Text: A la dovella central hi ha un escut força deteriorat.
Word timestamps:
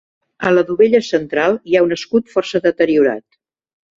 A 0.49 0.53
la 0.53 0.61
dovella 0.69 1.01
central 1.07 1.59
hi 1.71 1.77
ha 1.79 1.83
un 1.89 1.95
escut 1.97 2.33
força 2.37 2.63
deteriorat. 2.67 3.25